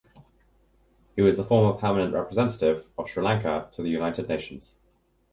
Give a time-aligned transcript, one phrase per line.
[1.15, 4.79] He was the former Permanent Representative of Sri Lanka to the United Nations.